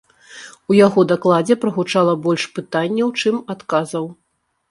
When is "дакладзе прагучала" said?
1.11-2.13